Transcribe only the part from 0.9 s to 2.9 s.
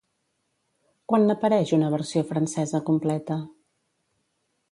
Quan n'apareix una versió francesa